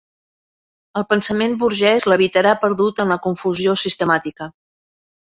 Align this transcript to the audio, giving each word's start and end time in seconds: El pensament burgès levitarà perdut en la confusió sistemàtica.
El 0.99 1.03
pensament 1.09 1.51
burgès 1.63 2.07
levitarà 2.11 2.53
perdut 2.63 3.01
en 3.03 3.13
la 3.15 3.19
confusió 3.27 3.75
sistemàtica. 3.83 4.49